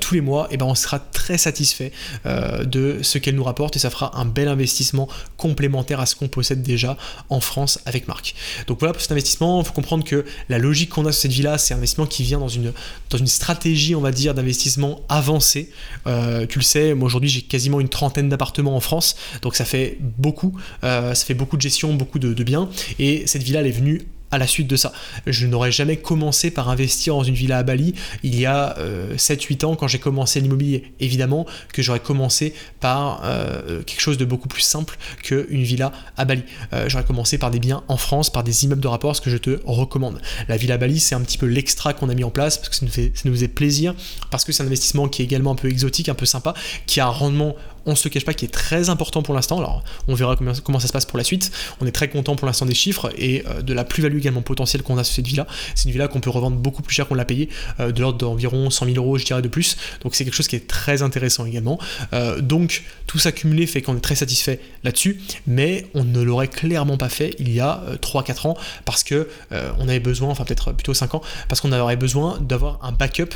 tous 0.00 0.14
les 0.14 0.20
mois, 0.20 0.46
et 0.50 0.54
eh 0.54 0.56
ben 0.56 0.66
on 0.66 0.74
sera 0.74 0.98
très 0.98 1.38
satisfait 1.38 1.92
de 2.24 2.98
ce 3.02 3.18
qu'elle 3.18 3.34
nous 3.34 3.44
rapporte 3.44 3.76
et 3.76 3.78
ça 3.78 3.90
fera 3.90 4.18
un 4.18 4.24
bel 4.24 4.48
investissement 4.48 5.08
complémentaire 5.36 6.00
à 6.00 6.06
ce 6.06 6.14
qu'on 6.16 6.28
possède 6.28 6.62
déjà 6.62 6.96
en 7.28 7.40
France 7.40 7.78
avec 7.86 8.08
Marc. 8.08 8.34
Donc 8.66 8.80
voilà 8.80 8.92
pour 8.92 9.00
cet 9.00 9.12
investissement, 9.12 9.60
il 9.60 9.66
faut 9.66 9.72
comprendre 9.72 10.04
que 10.04 10.24
la 10.48 10.58
logique 10.58 10.90
qu'on 10.90 11.06
a 11.06 11.12
sur 11.12 11.22
cette 11.22 11.32
villa, 11.32 11.58
c'est 11.58 11.74
un 11.74 11.78
investissement 11.78 12.06
qui 12.06 12.22
vient 12.22 12.38
dans 12.38 12.48
une 12.48 12.72
dans 13.10 13.18
une 13.18 13.26
stratégie, 13.26 13.94
on 13.94 14.00
va 14.00 14.12
dire, 14.12 14.34
d'investissement 14.34 15.00
avancée. 15.08 15.70
Euh, 16.06 16.46
tu 16.46 16.58
le 16.58 16.64
sais, 16.64 16.94
moi 16.94 17.06
aujourd'hui 17.06 17.28
j'ai 17.28 17.42
quasiment 17.42 17.80
une 17.80 17.88
trentaine 17.88 18.28
d'appartements 18.28 18.76
en 18.76 18.80
France, 18.80 19.16
donc 19.42 19.56
ça 19.56 19.64
fait 19.64 19.98
beaucoup, 20.18 20.56
ça 20.82 21.14
fait 21.14 21.34
beaucoup 21.34 21.56
de 21.56 21.62
gestion, 21.62 21.94
beaucoup 21.94 22.18
de, 22.18 22.34
de 22.34 22.44
biens, 22.44 22.68
et 22.98 23.26
cette 23.26 23.42
villa 23.42 23.60
elle 23.60 23.66
est 23.66 23.70
venue 23.70 24.02
à 24.30 24.38
la 24.38 24.46
suite 24.46 24.68
de 24.68 24.76
ça. 24.76 24.92
Je 25.26 25.46
n'aurais 25.46 25.72
jamais 25.72 25.96
commencé 25.96 26.50
par 26.50 26.68
investir 26.68 27.14
dans 27.14 27.22
une 27.22 27.34
villa 27.34 27.58
à 27.58 27.62
Bali 27.62 27.94
il 28.22 28.38
y 28.38 28.46
a 28.46 28.76
7-8 29.16 29.64
euh, 29.64 29.68
ans 29.68 29.76
quand 29.76 29.88
j'ai 29.88 29.98
commencé 29.98 30.40
l'immobilier. 30.40 30.92
Évidemment 31.00 31.46
que 31.72 31.82
j'aurais 31.82 32.00
commencé 32.00 32.54
par 32.80 33.22
euh, 33.24 33.82
quelque 33.82 34.00
chose 34.00 34.18
de 34.18 34.24
beaucoup 34.24 34.48
plus 34.48 34.62
simple 34.62 34.96
qu'une 35.22 35.62
villa 35.62 35.92
à 36.16 36.24
Bali. 36.24 36.42
Euh, 36.72 36.88
j'aurais 36.88 37.04
commencé 37.04 37.38
par 37.38 37.50
des 37.50 37.58
biens 37.58 37.82
en 37.88 37.96
France, 37.96 38.30
par 38.30 38.44
des 38.44 38.64
immeubles 38.64 38.82
de 38.82 38.88
rapport, 38.88 39.16
ce 39.16 39.20
que 39.20 39.30
je 39.30 39.36
te 39.36 39.60
recommande. 39.64 40.20
La 40.48 40.56
villa 40.56 40.74
à 40.74 40.78
Bali, 40.78 41.00
c'est 41.00 41.14
un 41.14 41.20
petit 41.20 41.38
peu 41.38 41.46
l'extra 41.46 41.92
qu'on 41.92 42.08
a 42.08 42.14
mis 42.14 42.24
en 42.24 42.30
place 42.30 42.58
parce 42.58 42.68
que 42.68 42.76
ça 42.76 42.86
nous, 42.86 42.92
fait, 42.92 43.12
ça 43.14 43.22
nous 43.24 43.34
faisait 43.34 43.48
plaisir, 43.48 43.94
parce 44.30 44.44
que 44.44 44.52
c'est 44.52 44.62
un 44.62 44.66
investissement 44.66 45.08
qui 45.08 45.22
est 45.22 45.24
également 45.24 45.52
un 45.52 45.56
peu 45.56 45.68
exotique, 45.68 46.08
un 46.08 46.14
peu 46.14 46.26
sympa, 46.26 46.54
qui 46.86 47.00
a 47.00 47.06
un 47.06 47.10
rendement 47.10 47.56
on 47.90 47.96
se 47.96 48.08
cache 48.08 48.24
pas, 48.24 48.34
qui 48.34 48.44
est 48.44 48.48
très 48.48 48.88
important 48.88 49.22
pour 49.22 49.34
l'instant. 49.34 49.58
Alors, 49.58 49.82
on 50.08 50.14
verra 50.14 50.36
comment, 50.36 50.80
ça 50.80 50.86
se 50.86 50.92
passe 50.92 51.04
pour 51.04 51.18
la 51.18 51.24
suite. 51.24 51.50
On 51.80 51.86
est 51.86 51.92
très 51.92 52.08
content 52.08 52.36
pour 52.36 52.46
l'instant 52.46 52.66
des 52.66 52.74
chiffres 52.74 53.12
et 53.18 53.44
euh, 53.46 53.62
de 53.62 53.74
la 53.74 53.84
plus-value 53.84 54.18
également 54.18 54.42
potentielle 54.42 54.82
qu'on 54.82 54.98
a 54.98 55.04
sur 55.04 55.16
cette 55.16 55.26
villa. 55.26 55.46
C'est 55.74 55.86
une 55.86 55.92
villa 55.92 56.08
qu'on 56.08 56.20
peut 56.20 56.30
revendre 56.30 56.56
beaucoup 56.56 56.82
plus 56.82 56.94
cher 56.94 57.08
qu'on 57.08 57.14
l'a 57.14 57.24
payée, 57.24 57.48
euh, 57.80 57.92
de 57.92 58.00
l'ordre 58.00 58.18
d'environ 58.18 58.70
100 58.70 58.86
000 58.86 58.96
euros, 58.96 59.18
je 59.18 59.24
dirais, 59.24 59.42
de 59.42 59.48
plus. 59.48 59.76
Donc, 60.02 60.14
c'est 60.14 60.24
quelque 60.24 60.34
chose 60.34 60.48
qui 60.48 60.56
est 60.56 60.66
très 60.66 61.02
intéressant 61.02 61.44
également. 61.46 61.78
Euh, 62.12 62.40
donc, 62.40 62.84
tout 63.06 63.18
ça 63.18 63.32
cumulé 63.32 63.66
fait 63.66 63.82
qu'on 63.82 63.96
est 63.96 64.00
très 64.00 64.14
satisfait 64.14 64.60
là-dessus, 64.84 65.20
mais 65.46 65.86
on 65.94 66.04
ne 66.04 66.22
l'aurait 66.22 66.48
clairement 66.48 66.96
pas 66.96 67.08
fait 67.08 67.34
il 67.38 67.52
y 67.52 67.60
a 67.60 67.82
3-4 68.00 68.48
ans 68.48 68.56
parce 68.84 69.02
que 69.02 69.28
on 69.50 69.88
avait 69.88 70.00
besoin, 70.00 70.28
enfin 70.28 70.44
peut-être 70.44 70.72
plutôt 70.72 70.94
5 70.94 71.16
ans, 71.16 71.22
parce 71.48 71.60
qu'on 71.60 71.72
aurait 71.72 71.96
besoin 71.96 72.38
d'avoir 72.40 72.78
un 72.82 72.92
backup 72.92 73.34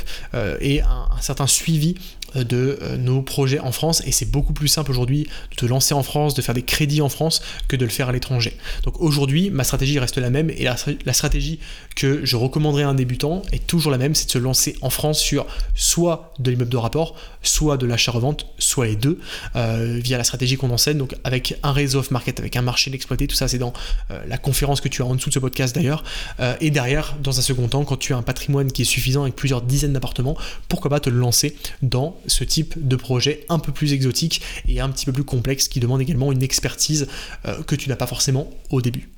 et 0.61 0.81
un, 0.81 1.07
un 1.15 1.21
certain 1.21 1.47
suivi 1.47 1.95
de 2.35 2.79
nos 2.97 3.21
projets 3.21 3.59
en 3.59 3.71
France 3.71 4.01
et 4.05 4.11
c'est 4.11 4.29
beaucoup 4.29 4.44
plus 4.53 4.67
simple 4.67 4.91
aujourd'hui 4.91 5.27
de 5.51 5.55
te 5.55 5.65
lancer 5.65 5.93
en 5.93 6.03
France, 6.03 6.33
de 6.33 6.41
faire 6.41 6.55
des 6.55 6.63
crédits 6.63 7.01
en 7.01 7.09
France 7.09 7.41
que 7.67 7.75
de 7.75 7.85
le 7.85 7.91
faire 7.91 8.09
à 8.09 8.11
l'étranger. 8.11 8.57
Donc 8.83 9.01
aujourd'hui, 9.01 9.49
ma 9.49 9.63
stratégie 9.63 9.99
reste 9.99 10.17
la 10.17 10.29
même 10.29 10.49
et 10.49 10.63
la, 10.63 11.13
stratégie 11.13 11.59
que 11.95 12.25
je 12.25 12.35
recommanderais 12.35 12.83
à 12.83 12.89
un 12.89 12.93
débutant 12.93 13.41
est 13.51 13.65
toujours 13.65 13.91
la 13.91 13.97
même, 13.97 14.15
c'est 14.15 14.25
de 14.25 14.31
se 14.31 14.37
lancer 14.37 14.75
en 14.81 14.89
France 14.89 15.19
sur 15.19 15.45
soit 15.73 16.33
de 16.39 16.51
l'immeuble 16.51 16.71
de 16.71 16.77
rapport, 16.77 17.15
soit 17.41 17.77
de 17.77 17.85
l'achat-revente, 17.85 18.47
soit 18.59 18.85
les 18.85 18.95
deux, 18.95 19.19
euh, 19.55 19.99
via 20.01 20.17
la 20.17 20.23
stratégie 20.23 20.57
qu'on 20.57 20.71
enseigne, 20.71 20.97
donc 20.97 21.15
avec 21.23 21.57
un 21.63 21.71
réseau 21.71 21.99
off-market, 21.99 22.39
avec 22.39 22.55
un 22.55 22.61
marché 22.61 22.91
d'exploité, 22.91 23.27
tout 23.27 23.35
ça 23.35 23.47
c'est 23.47 23.57
dans 23.57 23.73
euh, 24.11 24.21
la 24.27 24.37
conférence 24.37 24.81
que 24.81 24.89
tu 24.89 25.01
as 25.01 25.05
en 25.05 25.15
dessous 25.15 25.29
de 25.29 25.33
ce 25.33 25.39
podcast 25.39 25.75
d'ailleurs, 25.75 26.03
euh, 26.39 26.55
et 26.61 26.71
derrière, 26.71 27.15
dans 27.21 27.37
un 27.37 27.41
second 27.41 27.67
temps, 27.67 27.85
quand 27.85 27.97
tu 27.97 28.13
as 28.13 28.17
un 28.17 28.21
patrimoine 28.21 28.71
qui 28.71 28.81
est 28.81 28.85
suffisant 28.85 29.23
avec 29.23 29.35
plusieurs 29.35 29.61
dizaines 29.61 29.93
d'appartements, 29.93 30.37
pourquoi 30.67 30.89
pas 30.89 30.99
te 30.99 31.09
lancer 31.09 31.55
dans 31.81 32.17
ce 32.27 32.43
type 32.43 32.75
de 32.77 32.95
projet 32.95 33.45
un 33.49 33.59
peu 33.59 33.71
plus 33.71 33.93
exotique 33.93 34.24
et 34.67 34.79
un 34.79 34.89
petit 34.89 35.05
peu 35.05 35.11
plus 35.11 35.23
complexe 35.23 35.67
qui 35.67 35.79
demande 35.79 36.01
également 36.01 36.31
une 36.31 36.43
expertise 36.43 37.07
euh, 37.45 37.63
que 37.63 37.75
tu 37.75 37.89
n'as 37.89 37.95
pas 37.95 38.07
forcément 38.07 38.49
au 38.69 38.81
début. 38.81 39.09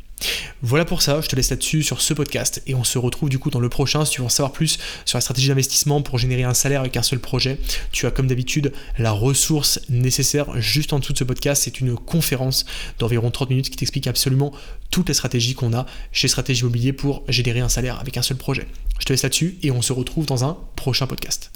Voilà 0.64 0.86
pour 0.86 1.04
ça, 1.04 1.22
je 1.22 1.28
te 1.28 1.36
laisse 1.36 1.52
là-dessus 1.52 1.84
sur 1.84 2.02
ce 2.02 2.14
podcast 2.14 2.64
et 2.66 2.74
on 2.74 2.84
se 2.84 2.98
retrouve 2.98 3.30
du 3.30 3.38
coup 3.38 3.52
dans 3.52 3.60
le 3.60 3.70
prochain. 3.70 4.04
Si 4.04 4.14
tu 4.14 4.22
veux 4.22 4.26
en 4.26 4.30
savoir 4.30 4.52
plus 4.52 4.80
sur 5.06 5.18
la 5.18 5.22
stratégie 5.22 5.50
d'investissement 5.50 6.02
pour 6.02 6.18
générer 6.18 6.44
un 6.44 6.56
salaire 6.56 6.82
avec 6.82 6.98
un 6.98 7.04
seul 7.04 7.20
projet, 7.20 7.60
tu 7.92 8.08
as 8.08 8.12
comme 8.12 8.28
d'habitude 8.28 8.74
la 8.98 9.12
ressource 9.12 9.80
nécessaire 9.90 10.60
juste 10.60 10.94
en 10.94 11.00
dessous 11.00 11.14
de 11.14 11.20
ce 11.20 11.24
podcast. 11.24 11.64
C'est 11.64 11.80
une 11.80 11.96
conférence 11.96 12.66
d'environ 12.98 13.30
30 13.30 13.52
minutes 13.52 13.70
qui 13.70 13.78
t'explique 13.78 14.08
absolument 14.08 14.52
toutes 14.90 15.10
les 15.10 15.14
stratégies 15.14 15.54
qu'on 15.54 15.74
a 15.74 15.86
chez 16.12 16.28
Stratégie 16.28 16.62
Immobilier 16.62 16.94
pour 16.94 17.24
générer 17.28 17.60
un 17.60 17.70
salaire 17.70 18.00
avec 18.00 18.18
un 18.18 18.24
seul 18.24 18.38
projet. 18.38 18.68
Je 19.00 19.06
te 19.06 19.14
laisse 19.14 19.24
là-dessus 19.24 19.60
et 19.62 19.70
on 19.70 19.84
se 19.84 19.94
retrouve 19.94 20.26
dans 20.26 20.44
un 20.44 20.58
prochain 20.76 21.06
podcast. 21.06 21.52